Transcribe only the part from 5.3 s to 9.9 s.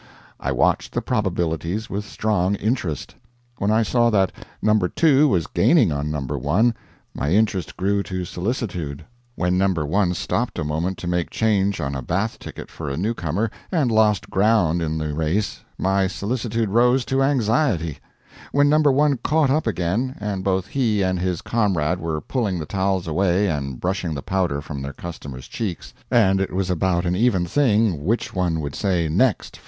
gaining on No. 1 my interest grew to solicitude. When No.